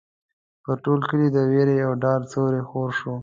[0.63, 3.13] پر ټول کلي د وېرې او ډار سیوری خور شو.